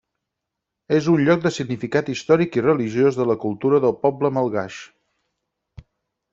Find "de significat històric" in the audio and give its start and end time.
1.43-2.59